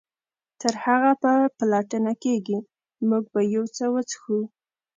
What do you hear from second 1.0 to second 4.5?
چې پلټنه کیږي موږ به یو څه وڅښو